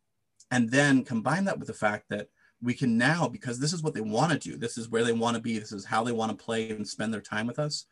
and 0.51 0.69
then 0.69 1.03
combine 1.03 1.45
that 1.45 1.59
with 1.59 1.67
the 1.67 1.73
fact 1.73 2.05
that 2.09 2.29
we 2.61 2.73
can 2.73 2.97
now 2.97 3.27
because 3.27 3.59
this 3.59 3.71
is 3.71 3.83
what 3.83 3.93
they 3.93 4.01
want 4.01 4.31
to 4.31 4.37
do 4.37 4.57
this 4.57 4.77
is 4.77 4.89
where 4.89 5.03
they 5.03 5.13
want 5.13 5.35
to 5.35 5.41
be 5.41 5.57
this 5.57 5.71
is 5.71 5.85
how 5.85 6.03
they 6.03 6.11
want 6.11 6.29
to 6.31 6.43
play 6.43 6.69
and 6.71 6.85
spend 6.85 7.13
their 7.13 7.21
time 7.21 7.47
with 7.47 7.57
us 7.57 7.85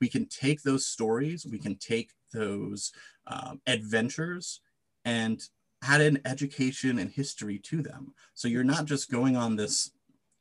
we 0.00 0.08
can 0.08 0.26
take 0.26 0.62
those 0.62 0.86
stories 0.86 1.44
we 1.44 1.58
can 1.58 1.74
take 1.74 2.10
those 2.32 2.92
um, 3.26 3.60
adventures 3.66 4.60
and 5.04 5.48
add 5.82 6.00
an 6.00 6.20
education 6.24 6.98
and 6.98 7.10
history 7.10 7.58
to 7.58 7.82
them. 7.82 8.14
So 8.34 8.48
you're 8.48 8.64
not 8.64 8.84
just 8.84 9.10
going 9.10 9.36
on 9.36 9.56
this 9.56 9.90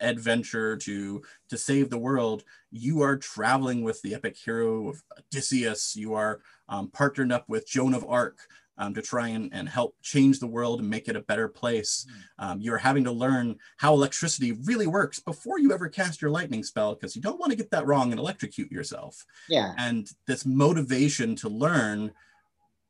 adventure 0.01 0.75
to 0.77 1.22
to 1.50 1.58
save 1.58 1.89
the 1.89 1.98
world 1.98 2.43
you 2.72 3.01
are 3.01 3.17
traveling 3.17 3.84
with 3.84 4.01
the 4.01 4.15
epic 4.15 4.38
hero 4.38 4.89
of 4.89 5.03
odysseus. 5.17 5.96
You 5.96 6.13
are 6.13 6.41
um, 6.70 6.89
partnered 6.89 7.31
up 7.31 7.48
with 7.48 7.67
joan 7.67 7.93
of 7.93 8.05
arc 8.08 8.39
um, 8.77 8.93
to 8.96 9.01
try 9.01 9.27
and, 9.27 9.53
and 9.53 9.70
help 9.70 9.96
change 10.01 10.39
the 10.39 10.48
world 10.48 10.79
and 10.79 10.89
make 10.89 11.08
it 11.08 11.15
a 11.15 11.22
better 11.22 11.48
place. 11.48 12.08
Hmm. 12.39 12.46
um, 12.46 12.62
you're 12.62 12.77
having 12.77 13.03
to 13.03 13.12
learn 13.12 13.58
how 13.77 13.93
electricity 13.93 14.53
really 14.63 14.88
works 14.88 15.20
before 15.20 15.60
you 15.60 15.72
ever 15.72 15.88
cast 15.88 16.22
your 16.22 16.31
lightning 16.31 16.63
spell 16.63 16.96
because 16.96 17.15
you 17.15 17.22
don't 17.22 17.39
want 17.39 17.51
to 17.51 17.58
get 17.58 17.70
that 17.72 17.86
wrong 17.86 18.12
and 18.12 18.20
electrocute 18.20 18.72
yourself. 18.72 19.25
Yeah. 19.48 19.74
And 19.77 20.10
this 20.25 20.46
motivation 20.46 21.36
to 21.38 21.50
learn 21.50 22.12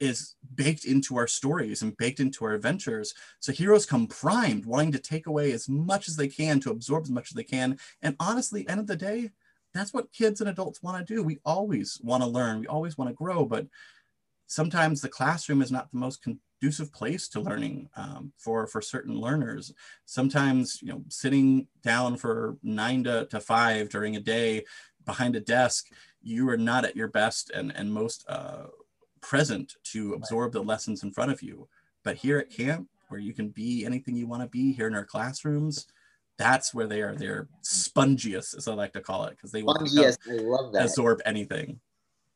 is 0.01 0.36
baked 0.55 0.84
into 0.84 1.15
our 1.15 1.27
stories 1.27 1.84
and 1.84 1.96
baked 1.96 2.20
into 2.20 2.43
our 2.43 2.53
adventures. 2.53 3.13
So 3.39 3.53
heroes 3.53 3.86
come 3.86 4.08
primed, 4.08 4.65
wanting 4.65 4.91
to 4.93 5.00
take 5.00 5.27
away 5.27 5.51
as 5.53 5.70
much 5.70 6.10
as 6.10 6.15
they 6.17 6.27
can, 6.27 6.60
to 6.62 6.72
absorb 6.72 7.03
as 7.03 7.12
much 7.12 7.29
as 7.31 7.36
they 7.36 7.43
can. 7.43 7.77
And 8.01 8.15
honestly, 8.20 8.67
end 8.67 8.79
of 8.79 8.88
the 8.88 8.96
day, 8.96 9.29
that's 9.74 9.93
what 9.93 10.12
kids 10.12 10.41
and 10.41 10.50
adults 10.50 10.84
want 10.84 10.98
to 11.05 11.13
do. 11.13 11.24
We 11.24 11.39
always 11.46 12.00
want 12.03 12.24
to 12.24 12.29
learn, 12.29 12.60
we 12.60 12.67
always 12.67 12.98
want 12.98 13.10
to 13.10 13.15
grow, 13.15 13.46
but 13.46 13.67
sometimes 14.48 15.00
the 15.00 15.08
classroom 15.08 15.62
is 15.62 15.72
not 15.72 15.89
the 15.91 16.00
most 16.00 16.22
conducive 16.22 16.91
place 16.91 17.29
to 17.29 17.39
learning 17.39 17.88
um, 17.96 18.34
for 18.38 18.67
for 18.67 18.81
certain 18.81 19.15
learners. 19.15 19.72
Sometimes, 20.05 20.81
you 20.81 20.89
know, 20.89 21.03
sitting 21.08 21.67
down 21.84 22.17
for 22.17 22.58
nine 22.63 23.03
to, 23.05 23.27
to 23.27 23.39
five 23.39 23.88
during 23.88 24.17
a 24.17 24.20
day 24.20 24.65
behind 25.05 25.36
a 25.36 25.39
desk, 25.39 25.88
you 26.22 26.50
are 26.50 26.58
not 26.58 26.86
at 26.86 26.96
your 26.96 27.08
best 27.08 27.51
and 27.51 27.72
and 27.75 27.93
most 27.93 28.25
uh, 28.27 28.65
present 29.21 29.75
to 29.83 30.13
absorb 30.13 30.53
the 30.53 30.61
lessons 30.61 31.03
in 31.03 31.11
front 31.11 31.31
of 31.31 31.41
you. 31.41 31.67
But 32.03 32.17
here 32.17 32.39
at 32.39 32.49
camp, 32.49 32.87
where 33.09 33.19
you 33.19 33.33
can 33.33 33.49
be 33.49 33.85
anything 33.85 34.15
you 34.15 34.27
want 34.27 34.41
to 34.41 34.47
be 34.47 34.71
here 34.71 34.87
in 34.87 34.95
our 34.95 35.05
classrooms, 35.05 35.87
that's 36.37 36.73
where 36.73 36.87
they 36.87 37.01
are. 37.01 37.15
They're 37.15 37.47
spongiest, 37.63 38.57
as 38.57 38.67
I 38.67 38.73
like 38.73 38.93
to 38.93 39.01
call 39.01 39.25
it, 39.25 39.31
because 39.31 39.51
they 39.51 39.61
love 39.61 40.73
that. 40.73 40.85
absorb 40.85 41.21
anything. 41.25 41.79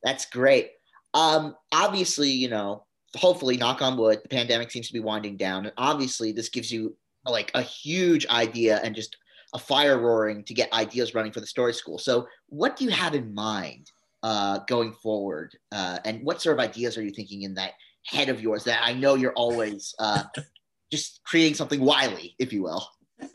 That's 0.03 0.25
great. 0.25 0.71
Um, 1.13 1.55
obviously, 1.71 2.29
you 2.29 2.49
know, 2.49 2.85
hopefully, 3.15 3.57
knock 3.57 3.81
on 3.81 3.97
wood, 3.97 4.19
the 4.21 4.29
pandemic 4.29 4.69
seems 4.69 4.87
to 4.87 4.93
be 4.93 4.99
winding 4.99 5.37
down, 5.37 5.65
and 5.65 5.73
obviously, 5.77 6.31
this 6.31 6.49
gives 6.49 6.71
you 6.71 6.95
like 7.25 7.51
a 7.55 7.61
huge 7.61 8.27
idea 8.27 8.79
and 8.83 8.93
just 8.93 9.17
a 9.53 9.59
fire 9.59 9.97
roaring 9.97 10.43
to 10.43 10.53
get 10.53 10.71
ideas 10.73 11.15
running 11.15 11.31
for 11.31 11.39
the 11.39 11.47
story 11.47 11.73
school. 11.73 11.97
So, 11.97 12.27
what 12.47 12.75
do 12.75 12.83
you 12.83 12.91
have 12.91 13.15
in 13.15 13.33
mind 13.33 13.91
uh, 14.23 14.59
going 14.67 14.93
forward? 14.93 15.55
Uh, 15.71 15.99
and 16.05 16.23
what 16.23 16.41
sort 16.41 16.57
of 16.57 16.63
ideas 16.63 16.97
are 16.97 17.03
you 17.03 17.11
thinking 17.11 17.43
in 17.43 17.55
that 17.55 17.73
head 18.05 18.29
of 18.29 18.41
yours 18.41 18.63
that 18.65 18.81
I 18.83 18.93
know 18.93 19.15
you're 19.15 19.33
always 19.33 19.93
uh, 19.99 20.23
just 20.91 21.21
creating 21.23 21.55
something 21.55 21.81
wily, 21.81 22.35
if 22.39 22.53
you 22.53 22.63
will? 22.63 22.87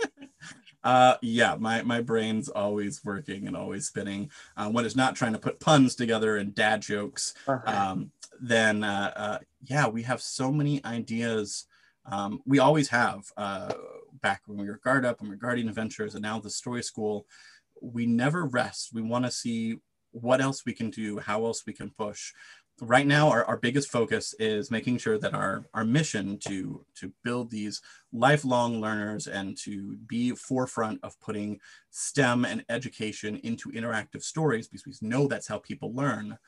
Uh, 0.83 1.17
yeah, 1.21 1.57
my, 1.59 1.83
my 1.83 2.01
brain's 2.01 2.49
always 2.49 3.05
working 3.05 3.47
and 3.47 3.57
always 3.57 3.87
spinning. 3.87 4.31
Uh, 4.57 4.71
when 4.71 4.85
it's 4.85 4.97
not 4.97 5.15
trying 5.15 5.33
to 5.33 5.39
put 5.39 5.61
puns 5.61 5.95
together 5.95 6.39
and 6.39 6.55
dad 6.55 6.81
jokes, 6.81 7.35
uh-huh. 7.47 7.71
um, 7.71 8.11
then 8.41 8.83
uh, 8.83 9.13
uh, 9.15 9.39
yeah, 9.65 9.87
we 9.87 10.03
have 10.03 10.23
so 10.23 10.51
many 10.51 10.83
ideas. 10.85 11.67
Um, 12.11 12.41
we 12.47 12.59
always 12.59 12.89
have 12.89 13.25
uh, 13.37 13.73
back 14.23 14.43
when 14.47 14.59
we 14.59 14.67
were 14.67 14.81
Guard 14.83 15.05
Up 15.05 15.21
and 15.21 15.29
we 15.29 15.35
are 15.35 15.39
Guardian 15.39 15.69
Adventures 15.69 16.15
and 16.15 16.23
now 16.23 16.41
the 16.41 16.51
Story 16.51 16.83
School. 16.83 17.27
We 17.83 18.07
never 18.07 18.47
rest. 18.47 18.91
We 18.93 19.03
want 19.03 19.27
to 19.27 19.31
see 19.31 19.79
what 20.13 20.41
else 20.41 20.65
we 20.65 20.73
can 20.73 20.91
do, 20.91 21.19
how 21.19 21.45
else 21.45 21.65
we 21.67 21.73
can 21.73 21.91
push. 21.91 22.33
Right 22.83 23.07
now 23.07 23.29
our, 23.29 23.45
our 23.45 23.59
biggest 23.59 23.91
focus 23.91 24.35
is 24.39 24.71
making 24.71 24.99
sure 24.99 25.19
that 25.19 25.35
our, 25.35 25.67
our 25.75 25.85
mission 25.85 26.39
to 26.47 26.85
to 26.97 27.13
build 27.23 27.51
these 27.51 27.83
lifelong 28.11 28.81
learners 28.81 29.27
and 29.27 29.57
to 29.59 29.97
be 30.07 30.31
forefront 30.33 31.01
of 31.03 31.21
putting 31.21 31.61
stem 31.91 32.47
and 32.47 32.65
education 32.71 33.37
into 33.45 33.71
interactive 33.71 34.23
stories 34.23 34.67
because 34.67 34.87
we 34.87 35.09
know 35.09 35.29
that's 35.29 35.49
how 35.49 35.59
people 35.59 35.95
learn. 35.95 36.39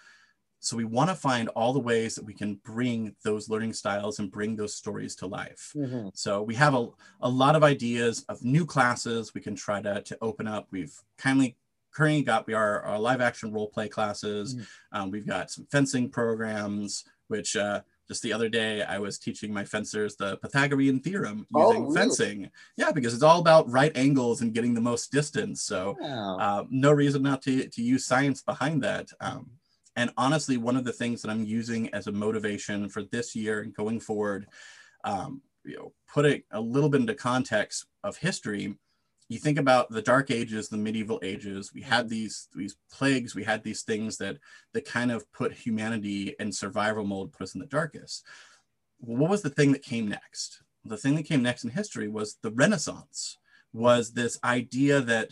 So 0.61 0.76
we 0.76 0.85
want 0.85 1.11
to 1.11 1.16
find 1.16 1.49
all 1.50 1.73
the 1.73 1.81
ways 1.81 2.14
that 2.14 2.25
we 2.25 2.35
can 2.35 2.54
bring 2.64 3.16
those 3.25 3.50
learning 3.50 3.73
styles 3.73 4.21
and 4.21 4.31
bring 4.31 4.54
those 4.54 4.76
stories 4.76 5.16
to 5.16 5.26
life. 5.26 5.73
Mm-hmm. 5.76 6.11
so 6.14 6.40
we 6.40 6.54
have 6.54 6.75
a, 6.75 6.87
a 7.21 7.28
lot 7.28 7.57
of 7.57 7.64
ideas 7.64 8.25
of 8.28 8.45
new 8.45 8.64
classes 8.64 9.35
we 9.35 9.40
can 9.40 9.57
try 9.57 9.83
to, 9.83 10.00
to 10.02 10.16
open 10.23 10.47
up. 10.47 10.69
We've 10.71 10.95
kindly 11.19 11.57
currently 11.93 12.23
got 12.23 12.47
we 12.47 12.55
are 12.55 12.83
our 12.83 12.99
live 12.99 13.21
action 13.21 13.53
role 13.53 13.69
play 13.69 13.89
classes. 13.89 14.55
Mm. 14.55 14.67
Um, 14.93 15.11
we've 15.11 15.27
got 15.27 15.51
some 15.51 15.67
fencing 15.71 16.09
programs, 16.09 17.05
which 17.29 17.57
uh, 17.57 17.81
just 18.09 18.23
the 18.23 18.33
other 18.33 18.49
day 18.49 18.83
I 18.83 18.99
was 18.99 19.19
teaching 19.19 19.53
my 19.53 19.65
fencers 19.65 20.17
the 20.17 20.37
Pythagorean 20.39 21.01
theorem 21.01 21.47
oh, 21.55 21.69
using 21.69 21.83
oh, 21.83 21.85
really? 21.87 21.97
fencing. 21.97 22.51
Yeah, 22.77 22.93
because 22.93 23.15
it's 23.15 23.23
all 23.23 23.41
about 23.41 23.71
right 23.71 23.93
angles 23.97 24.43
and 24.43 24.53
getting 24.53 24.75
the 24.75 24.81
most 24.81 25.13
distance. 25.13 25.63
So 25.63 25.97
wow. 26.01 26.37
uh, 26.39 26.65
no 26.71 26.93
reason 26.93 27.23
not 27.23 27.43
to, 27.43 27.69
to 27.69 27.83
use 27.83 28.05
science 28.05 28.43
behind 28.43 28.83
that. 28.83 29.09
Um, 29.21 29.51
and 29.97 30.11
honestly, 30.17 30.57
one 30.57 30.77
of 30.77 30.85
the 30.85 30.93
things 30.93 31.23
that 31.23 31.31
I'm 31.31 31.45
using 31.45 31.93
as 31.95 32.07
a 32.07 32.13
motivation 32.13 32.89
for 32.89 33.03
this 33.05 33.37
year 33.37 33.61
and 33.61 33.75
going 33.75 34.01
forward, 34.01 34.47
um, 35.05 35.43
you 35.65 35.77
know, 35.77 35.93
put 36.13 36.25
it 36.25 36.45
a 36.51 36.61
little 36.61 36.89
bit 36.89 37.03
into 37.03 37.15
context 37.15 37.87
of 38.03 38.17
history 38.17 38.75
you 39.29 39.38
think 39.38 39.59
about 39.59 39.91
the 39.91 40.02
dark 40.02 40.31
ages 40.31 40.69
the 40.69 40.76
medieval 40.76 41.21
ages 41.23 41.73
we 41.75 41.83
had 41.83 42.09
these 42.09 42.49
these 42.55 42.76
plagues 42.91 43.35
we 43.35 43.45
had 43.45 43.62
these 43.62 43.83
things 43.83 44.17
that 44.17 44.38
that 44.73 44.85
kind 44.85 45.11
of 45.11 45.31
put 45.33 45.52
humanity 45.52 46.35
in 46.38 46.52
survival 46.52 47.05
mode 47.05 47.33
put 47.33 47.45
us 47.45 47.55
in 47.55 47.61
the 47.61 47.67
darkest 47.67 48.25
what 48.99 49.31
was 49.31 49.43
the 49.43 49.50
thing 49.50 49.73
that 49.73 49.83
came 49.83 50.09
next 50.09 50.62
the 50.85 50.97
thing 50.97 51.14
that 51.14 51.26
came 51.26 51.43
next 51.43 51.64
in 51.64 51.71
history 51.71 52.09
was 52.09 52.38
the 52.43 52.50
renaissance 52.50 53.38
was 53.73 54.12
this 54.12 54.38
idea 54.45 55.00
that 55.00 55.31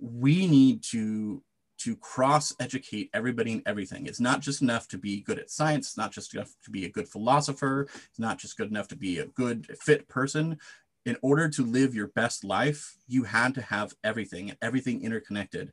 we 0.00 0.46
need 0.46 0.82
to 0.82 1.42
to 1.78 1.96
cross 1.96 2.54
educate 2.58 3.10
everybody 3.12 3.52
and 3.52 3.62
everything. 3.66 4.06
It's 4.06 4.20
not 4.20 4.40
just 4.40 4.62
enough 4.62 4.88
to 4.88 4.98
be 4.98 5.20
good 5.20 5.38
at 5.38 5.50
science. 5.50 5.88
It's 5.88 5.96
not 5.96 6.10
just 6.10 6.34
enough 6.34 6.50
to 6.64 6.70
be 6.70 6.86
a 6.86 6.90
good 6.90 7.08
philosopher. 7.08 7.82
It's 8.08 8.18
not 8.18 8.38
just 8.38 8.56
good 8.56 8.70
enough 8.70 8.88
to 8.88 8.96
be 8.96 9.18
a 9.18 9.26
good 9.26 9.66
fit 9.78 10.08
person 10.08 10.58
in 11.06 11.16
order 11.22 11.48
to 11.48 11.64
live 11.64 11.94
your 11.94 12.08
best 12.08 12.44
life, 12.44 12.96
you 13.06 13.24
had 13.24 13.54
to 13.54 13.62
have 13.62 13.94
everything, 14.04 14.50
and 14.50 14.58
everything 14.60 15.02
interconnected. 15.02 15.72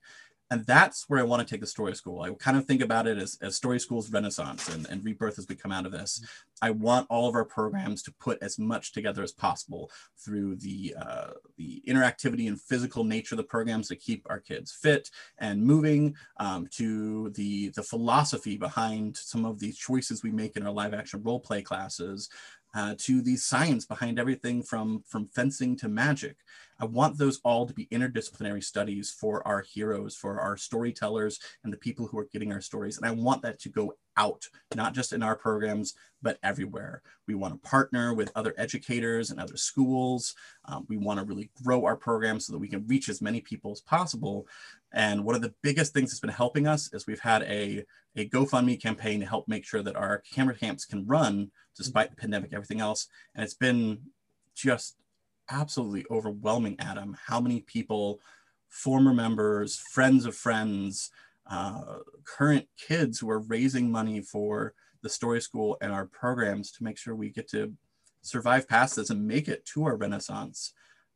And 0.52 0.63
that's 0.68 1.10
where 1.10 1.20
I 1.20 1.24
want 1.24 1.42
to 1.42 1.52
take 1.52 1.62
the 1.62 1.68
story 1.68 1.96
school. 1.96 2.22
I 2.22 2.30
kind 2.36 2.56
of 2.56 2.66
think 2.66 2.84
about 2.84 3.08
it 3.08 3.18
as, 3.18 3.40
as 3.42 3.56
story 3.56 3.80
school's 3.80 4.12
renaissance 4.12 4.70
and, 4.70 4.88
and 4.88 5.04
rebirth 5.04 5.40
as 5.40 5.48
we 5.48 5.56
come 5.56 5.72
out 5.72 5.88
of 5.88 5.92
this. 5.92 6.24
I 6.62 6.70
want 6.70 7.08
all 7.10 7.28
of 7.28 7.34
our 7.34 7.46
programs 7.46 8.04
to 8.04 8.13
put 8.20 8.38
as 8.44 8.60
much 8.60 8.92
together 8.92 9.24
as 9.24 9.32
possible 9.32 9.90
through 10.24 10.58
the, 10.58 10.96
uh, 11.02 11.32
the 11.58 11.82
interactivity 11.88 12.48
and 12.48 12.62
physical 12.62 13.04
nature 13.04 13.34
of 13.34 13.38
the 13.38 13.44
programs 13.46 13.88
to 13.88 13.96
keep 13.96 14.28
our 14.30 14.40
kids 14.40 14.72
fit 14.72 15.10
and 15.40 15.63
moving, 15.63 16.16
um, 16.38 16.68
to 16.74 17.32
the, 17.32 17.70
the 17.70 17.82
philosophy 17.82 18.56
behind 18.56 19.18
some 19.18 19.46
of 19.46 19.60
the 19.60 19.72
choices 19.72 20.22
we 20.22 20.32
make 20.32 20.56
in 20.56 20.68
our 20.68 20.74
live 20.74 20.94
action 20.94 21.24
role 21.24 21.40
play 21.40 21.63
classes, 21.63 22.30
uh, 22.74 22.96
to 22.98 23.22
the 23.22 23.36
science 23.36 23.86
behind 23.86 24.20
everything 24.20 24.63
from, 24.63 25.03
from 25.08 25.27
fencing 25.27 25.75
to 25.77 25.88
magic. 25.88 26.38
I 26.80 26.86
want 26.86 27.18
those 27.18 27.39
all 27.44 27.65
to 27.65 27.74
be 27.74 27.88
interdisciplinary 27.88 28.63
studies 28.63 29.12
for 29.12 29.46
our 29.48 29.62
heroes, 29.62 30.15
for 30.15 30.39
our 30.39 30.58
storytellers, 30.58 31.39
and 31.63 31.72
the 31.72 31.77
people 31.77 32.08
who 32.08 32.18
are 32.18 32.27
getting 32.32 32.51
our 32.51 32.62
stories. 32.62 32.98
And 32.98 33.06
I 33.06 33.12
want 33.12 33.42
that 33.44 33.60
to 33.62 33.70
go 33.70 33.96
out, 34.18 34.48
not 34.75 34.94
just 34.94 35.13
in 35.13 35.24
our 35.24 35.36
programs, 35.36 35.96
but 36.22 36.38
everywhere. 36.44 37.01
We 37.27 37.36
want 37.36 37.53
to 37.53 37.70
partner 37.70 38.13
with 38.13 38.32
other 38.36 38.53
educators 38.58 39.32
and 39.32 39.39
other 39.39 39.58
schools. 39.58 40.36
Um, 40.65 40.86
we 40.88 40.98
want 40.98 41.20
to 41.20 41.25
really 41.25 41.50
grow 41.63 41.86
our 41.86 41.96
program 41.96 42.39
so 42.39 42.53
that 42.53 42.60
we 42.60 42.68
can 42.68 42.88
reach 42.88 43.10
as 43.10 43.22
many 43.22 43.42
people 43.42 43.72
as 43.72 43.82
possible. 43.82 44.48
And 44.94 45.24
one 45.24 45.36
of 45.36 45.42
the 45.42 45.53
biggest 45.62 45.94
things 45.94 46.12
that's 46.12 46.20
been 46.20 46.30
helping 46.30 46.68
us 46.68 46.94
is 46.94 47.08
we've 47.08 47.20
had 47.20 47.44
a, 47.44 47.84
a 48.15 48.30
GoFundMe 48.30 48.82
campaign 48.82 49.20
to 49.20 49.25
help 49.25 49.48
make 49.48 49.65
sure 49.65 49.82
that 49.82 49.96
our 49.96 50.24
camera 50.32 50.56
camps 50.56 50.86
can 50.86 51.06
run 51.06 51.51
despite 51.75 52.12
the 52.12 52.15
pandemic, 52.15 52.53
everything 52.53 52.80
else. 52.80 53.08
And 53.36 53.44
it's 53.44 53.56
been 53.56 54.00
just 54.56 54.98
absolutely 55.53 56.05
overwhelming, 56.10 56.75
Adam, 56.79 57.15
how 57.27 57.39
many 57.39 57.62
people, 57.62 58.19
former 58.69 59.13
members, 59.13 59.77
friends 59.77 60.25
of 60.25 60.36
friends, 60.36 61.12
uh, 61.50 62.00
current 62.25 62.67
kids 62.77 63.19
who 63.19 63.29
are 63.29 63.39
raising 63.39 63.91
money 63.91 64.22
for 64.22 64.74
the 65.01 65.10
story 65.10 65.41
school 65.41 65.77
and 65.81 65.91
our 65.91 66.05
programs 66.05 66.72
to 66.72 66.83
make 66.83 66.98
sure 66.98 67.15
we 67.15 67.29
get 67.29 67.48
to 67.50 67.74
survive 68.22 68.67
past 68.67 68.95
this 68.95 69.10
and 69.10 69.27
make 69.27 69.48
it 69.48 69.65
to 69.65 69.86
our 69.86 69.95
renaissance. 69.95 70.74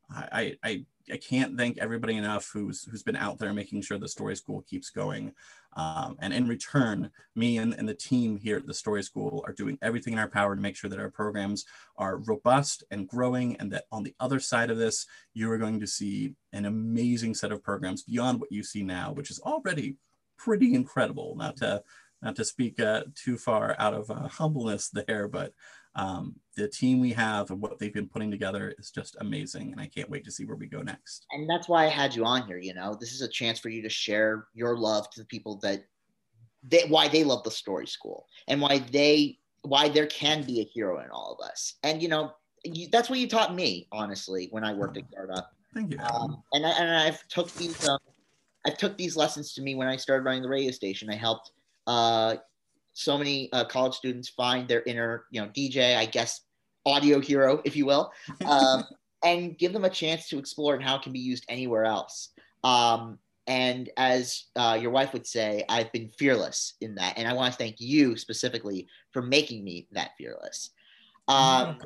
I, 0.09 0.55
I, 0.63 0.85
I 1.11 1.17
can't 1.17 1.57
thank 1.57 1.77
everybody 1.77 2.17
enough 2.17 2.49
who's 2.53 2.83
who's 2.83 3.03
been 3.03 3.15
out 3.15 3.39
there 3.39 3.53
making 3.53 3.81
sure 3.81 3.97
the 3.97 4.07
story 4.07 4.35
school 4.35 4.63
keeps 4.69 4.89
going. 4.89 5.33
Um, 5.77 6.17
and 6.19 6.33
in 6.33 6.47
return, 6.47 7.11
me 7.35 7.59
and, 7.59 7.73
and 7.75 7.87
the 7.87 7.93
team 7.93 8.35
here 8.35 8.57
at 8.57 8.65
the 8.65 8.73
Story 8.73 9.03
School 9.03 9.43
are 9.45 9.53
doing 9.53 9.77
everything 9.83 10.13
in 10.13 10.19
our 10.19 10.27
power 10.27 10.55
to 10.55 10.61
make 10.61 10.75
sure 10.75 10.89
that 10.89 10.99
our 10.99 11.11
programs 11.11 11.65
are 11.97 12.17
robust 12.17 12.83
and 12.89 13.07
growing, 13.07 13.55
and 13.57 13.71
that 13.71 13.83
on 13.91 14.01
the 14.01 14.15
other 14.19 14.39
side 14.39 14.71
of 14.71 14.79
this, 14.79 15.05
you 15.35 15.51
are 15.51 15.57
going 15.59 15.79
to 15.79 15.85
see 15.85 16.33
an 16.51 16.65
amazing 16.65 17.35
set 17.35 17.51
of 17.51 17.63
programs 17.63 18.01
beyond 18.01 18.39
what 18.39 18.51
you 18.51 18.63
see 18.63 18.81
now, 18.81 19.11
which 19.11 19.29
is 19.29 19.39
already 19.39 19.97
pretty 20.35 20.73
incredible. 20.73 21.35
Not 21.37 21.57
to 21.57 21.83
not 22.23 22.35
to 22.37 22.45
speak 22.45 22.79
uh, 22.79 23.03
too 23.13 23.37
far 23.37 23.75
out 23.77 23.93
of 23.93 24.09
uh, 24.09 24.27
humbleness 24.27 24.89
there, 24.89 25.27
but 25.27 25.53
um, 25.97 26.35
the 26.55 26.67
team 26.67 26.99
we 26.99 27.11
have 27.11 27.49
and 27.49 27.59
what 27.59 27.79
they've 27.79 27.93
been 27.93 28.07
putting 28.07 28.31
together 28.31 28.73
is 28.77 28.91
just 28.91 29.17
amazing 29.19 29.71
and 29.71 29.81
i 29.81 29.87
can't 29.87 30.09
wait 30.09 30.23
to 30.23 30.31
see 30.31 30.45
where 30.45 30.55
we 30.55 30.67
go 30.67 30.81
next. 30.81 31.25
And 31.31 31.49
that's 31.49 31.67
why 31.67 31.85
i 31.85 31.89
had 31.89 32.15
you 32.15 32.23
on 32.23 32.47
here 32.47 32.57
you 32.57 32.73
know? 32.73 32.95
This 32.99 33.13
is 33.13 33.21
a 33.21 33.27
chance 33.27 33.59
for 33.59 33.69
you 33.69 33.81
to 33.81 33.89
share 33.89 34.47
your 34.53 34.77
love 34.77 35.09
to 35.11 35.19
the 35.19 35.25
people 35.25 35.59
that 35.63 35.83
they, 36.63 36.83
why 36.87 37.07
they 37.07 37.23
love 37.23 37.43
the 37.43 37.51
story 37.51 37.87
school 37.87 38.27
and 38.47 38.61
why 38.61 38.79
they 38.79 39.37
why 39.63 39.89
there 39.89 40.07
can 40.07 40.43
be 40.43 40.61
a 40.61 40.63
hero 40.63 40.99
in 41.03 41.09
all 41.09 41.37
of 41.37 41.45
us. 41.45 41.75
And 41.83 42.01
you 42.01 42.07
know 42.07 42.31
you, 42.63 42.87
that's 42.91 43.09
what 43.09 43.19
you 43.19 43.27
taught 43.27 43.53
me 43.53 43.87
honestly 43.91 44.47
when 44.51 44.63
i 44.63 44.73
worked 44.73 44.97
at 44.97 45.09
Guard 45.11 45.29
Up. 45.31 45.51
thank 45.73 45.91
you 45.91 45.99
um, 45.99 46.43
and, 46.53 46.65
I, 46.65 46.69
and 46.71 46.89
i've 46.89 47.25
took 47.27 47.53
these 47.53 47.87
um, 47.87 47.99
i 48.65 48.71
took 48.71 48.97
these 48.97 49.15
lessons 49.15 49.53
to 49.53 49.61
me 49.61 49.75
when 49.75 49.87
i 49.87 49.95
started 49.95 50.25
running 50.25 50.41
the 50.41 50.49
radio 50.49 50.71
station. 50.71 51.09
I 51.09 51.15
helped 51.15 51.51
uh, 51.85 52.35
so 52.97 53.15
many 53.15 53.47
uh, 53.53 53.63
college 53.63 53.93
students 53.93 54.27
find 54.27 54.67
their 54.67 54.81
inner, 54.83 55.25
you 55.29 55.39
know, 55.39 55.47
DJ, 55.49 55.95
I 55.95 56.05
guess, 56.05 56.41
audio 56.83 57.19
hero, 57.19 57.61
if 57.63 57.75
you 57.75 57.85
will, 57.85 58.11
um, 58.47 58.83
and 59.23 59.55
give 59.55 59.71
them 59.71 59.85
a 59.85 59.89
chance 59.89 60.27
to 60.29 60.39
explore 60.39 60.73
and 60.73 60.83
how 60.83 60.95
it 60.95 61.03
can 61.03 61.13
be 61.13 61.19
used 61.19 61.45
anywhere 61.47 61.85
else. 61.85 62.29
Um, 62.63 63.19
and 63.45 63.91
as 63.97 64.45
uh, 64.55 64.79
your 64.81 64.89
wife 64.89 65.13
would 65.13 65.27
say, 65.27 65.63
I've 65.69 65.91
been 65.91 66.09
fearless 66.09 66.73
in 66.81 66.95
that. 66.95 67.17
And 67.17 67.27
I 67.27 67.33
want 67.33 67.53
to 67.53 67.57
thank 67.57 67.79
you 67.79 68.17
specifically 68.17 68.87
for 69.11 69.21
making 69.21 69.63
me 69.63 69.87
that 69.91 70.11
fearless. 70.17 70.71
Um, 71.27 71.77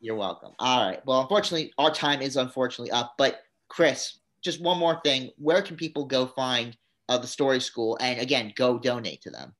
you're 0.00 0.14
welcome. 0.14 0.52
All 0.60 0.86
right. 0.86 1.04
Well, 1.04 1.20
unfortunately, 1.20 1.72
our 1.78 1.90
time 1.90 2.22
is 2.22 2.36
unfortunately 2.36 2.92
up. 2.92 3.14
But 3.18 3.40
Chris, 3.68 4.20
just 4.40 4.62
one 4.62 4.78
more 4.78 5.00
thing. 5.04 5.30
Where 5.36 5.62
can 5.62 5.76
people 5.76 6.04
go 6.04 6.26
find 6.26 6.76
uh, 7.08 7.18
the 7.18 7.26
Story 7.26 7.60
School 7.60 7.98
and 8.00 8.20
again, 8.20 8.52
go 8.56 8.78
donate 8.78 9.20
to 9.22 9.30
them? 9.30 9.52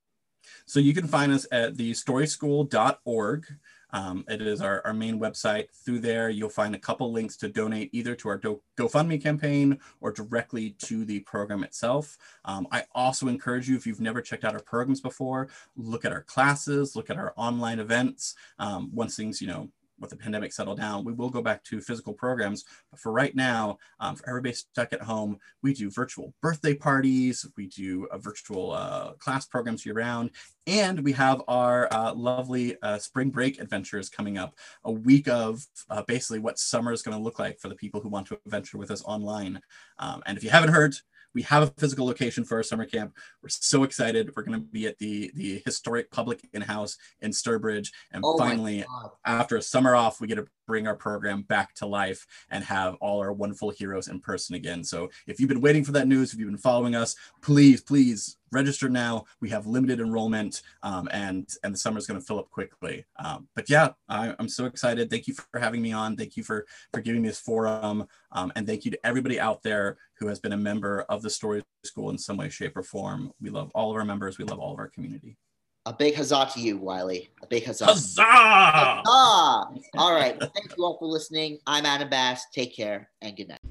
So 0.70 0.78
you 0.78 0.94
can 0.94 1.08
find 1.08 1.32
us 1.32 1.48
at 1.50 1.76
the 1.76 1.90
storyschool.org. 1.90 3.46
Um, 3.92 4.24
it 4.28 4.40
is 4.40 4.60
our, 4.60 4.80
our 4.86 4.94
main 4.94 5.18
website. 5.18 5.66
Through 5.84 5.98
there, 5.98 6.30
you'll 6.30 6.48
find 6.48 6.76
a 6.76 6.78
couple 6.78 7.10
links 7.10 7.36
to 7.38 7.48
donate 7.48 7.90
either 7.92 8.14
to 8.14 8.28
our 8.28 8.38
Do- 8.38 8.62
GoFundMe 8.78 9.20
campaign 9.20 9.80
or 10.00 10.12
directly 10.12 10.76
to 10.84 11.04
the 11.04 11.18
program 11.20 11.64
itself. 11.64 12.16
Um, 12.44 12.68
I 12.70 12.84
also 12.94 13.26
encourage 13.26 13.68
you, 13.68 13.74
if 13.74 13.84
you've 13.84 14.00
never 14.00 14.22
checked 14.22 14.44
out 14.44 14.54
our 14.54 14.62
programs 14.62 15.00
before, 15.00 15.48
look 15.76 16.04
at 16.04 16.12
our 16.12 16.22
classes, 16.22 16.94
look 16.94 17.10
at 17.10 17.16
our 17.16 17.32
online 17.34 17.80
events. 17.80 18.36
Um, 18.60 18.90
once 18.94 19.16
things, 19.16 19.42
you 19.42 19.48
know, 19.48 19.70
with 20.00 20.10
the 20.10 20.16
pandemic 20.16 20.52
settle 20.52 20.74
down, 20.74 21.04
we 21.04 21.12
will 21.12 21.30
go 21.30 21.42
back 21.42 21.62
to 21.64 21.80
physical 21.80 22.12
programs. 22.12 22.64
But 22.90 23.00
for 23.00 23.12
right 23.12 23.34
now, 23.34 23.78
um, 24.00 24.16
for 24.16 24.28
everybody 24.28 24.54
stuck 24.54 24.92
at 24.92 25.02
home, 25.02 25.38
we 25.62 25.74
do 25.74 25.90
virtual 25.90 26.32
birthday 26.40 26.74
parties, 26.74 27.46
we 27.56 27.66
do 27.66 28.06
a 28.10 28.18
virtual 28.18 28.72
uh, 28.72 29.12
class 29.14 29.46
programs 29.46 29.84
year 29.84 29.94
round, 29.94 30.30
and 30.66 31.00
we 31.00 31.12
have 31.12 31.42
our 31.48 31.88
uh, 31.92 32.14
lovely 32.14 32.76
uh, 32.82 32.98
spring 32.98 33.30
break 33.30 33.60
adventures 33.60 34.08
coming 34.08 34.38
up. 34.38 34.54
A 34.84 34.92
week 34.92 35.28
of 35.28 35.66
uh, 35.88 36.02
basically 36.02 36.38
what 36.38 36.58
summer 36.58 36.92
is 36.92 37.02
going 37.02 37.16
to 37.16 37.22
look 37.22 37.38
like 37.38 37.58
for 37.58 37.68
the 37.68 37.74
people 37.74 38.00
who 38.00 38.08
want 38.08 38.26
to 38.28 38.38
adventure 38.46 38.78
with 38.78 38.90
us 38.90 39.02
online. 39.04 39.60
Um, 39.98 40.22
and 40.26 40.38
if 40.38 40.44
you 40.44 40.50
haven't 40.50 40.72
heard, 40.72 40.94
we 41.34 41.42
have 41.42 41.62
a 41.62 41.72
physical 41.78 42.06
location 42.06 42.44
for 42.44 42.56
our 42.56 42.62
summer 42.62 42.84
camp. 42.84 43.14
We're 43.42 43.48
so 43.48 43.84
excited. 43.84 44.30
We're 44.34 44.42
going 44.42 44.60
to 44.60 44.66
be 44.66 44.86
at 44.86 44.98
the 44.98 45.30
the 45.34 45.62
historic 45.64 46.10
public 46.10 46.48
in-house 46.52 46.96
in 47.20 47.30
Sturbridge, 47.30 47.90
and 48.12 48.22
Oh 48.24 48.36
finally, 48.36 48.84
after 49.24 49.56
a 49.56 49.62
summer 49.62 49.94
off, 49.94 50.20
we 50.20 50.26
get 50.26 50.36
to 50.36 50.46
bring 50.70 50.86
our 50.86 50.94
program 50.94 51.42
back 51.42 51.74
to 51.74 51.84
life 51.84 52.24
and 52.52 52.62
have 52.62 52.94
all 53.00 53.18
our 53.18 53.32
wonderful 53.32 53.70
heroes 53.70 54.06
in 54.06 54.20
person 54.20 54.54
again. 54.54 54.84
So 54.84 55.10
if 55.26 55.40
you've 55.40 55.48
been 55.48 55.60
waiting 55.60 55.82
for 55.82 55.90
that 55.90 56.06
news, 56.06 56.32
if 56.32 56.38
you've 56.38 56.48
been 56.48 56.56
following 56.56 56.94
us, 56.94 57.16
please, 57.42 57.80
please 57.80 58.36
register 58.52 58.88
now. 58.88 59.24
We 59.40 59.50
have 59.50 59.66
limited 59.66 59.98
enrollment, 59.98 60.62
um, 60.84 61.08
and 61.10 61.48
and 61.64 61.74
the 61.74 61.78
summer's 61.78 62.06
going 62.06 62.20
to 62.20 62.24
fill 62.24 62.38
up 62.38 62.50
quickly. 62.50 63.04
Um, 63.16 63.48
but 63.56 63.68
yeah, 63.68 63.90
I, 64.08 64.32
I'm 64.38 64.48
so 64.48 64.66
excited. 64.66 65.10
Thank 65.10 65.26
you 65.26 65.34
for 65.34 65.58
having 65.58 65.82
me 65.82 65.90
on. 65.90 66.16
Thank 66.16 66.36
you 66.36 66.44
for 66.44 66.66
for 66.94 67.00
giving 67.00 67.22
me 67.22 67.28
this 67.28 67.40
forum, 67.40 68.06
um, 68.30 68.52
and 68.54 68.64
thank 68.64 68.84
you 68.84 68.92
to 68.92 69.04
everybody 69.04 69.40
out 69.40 69.64
there 69.64 69.98
who 70.20 70.28
has 70.28 70.38
been 70.38 70.52
a 70.52 70.56
member 70.56 71.02
of 71.08 71.20
the 71.20 71.30
Story 71.30 71.64
School 71.82 72.10
in 72.10 72.18
some 72.18 72.36
way, 72.36 72.48
shape, 72.48 72.76
or 72.76 72.84
form. 72.84 73.32
We 73.40 73.50
love 73.50 73.72
all 73.74 73.90
of 73.90 73.96
our 73.96 74.04
members. 74.04 74.38
We 74.38 74.44
love 74.44 74.60
all 74.60 74.72
of 74.72 74.78
our 74.78 74.88
community. 74.88 75.36
A 75.86 75.94
big 75.94 76.14
huzzah 76.14 76.50
to 76.52 76.60
you, 76.60 76.76
Wiley. 76.76 77.30
A 77.42 77.46
big 77.46 77.64
huzzah. 77.64 77.86
Huzzah! 77.86 78.22
Huzzah! 78.22 79.80
All 79.96 80.12
right. 80.12 80.38
Thank 80.38 80.76
you 80.76 80.84
all 80.84 80.98
for 80.98 81.06
listening. 81.06 81.58
I'm 81.66 81.86
Adam 81.86 82.10
Bass. 82.10 82.44
Take 82.52 82.76
care 82.76 83.08
and 83.22 83.34
good 83.34 83.48
night. 83.48 83.69